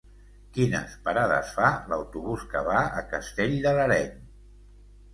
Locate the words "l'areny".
3.81-4.21